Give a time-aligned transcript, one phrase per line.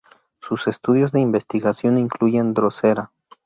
[0.39, 3.11] Sus estudios de investigación incluyen "Drosera".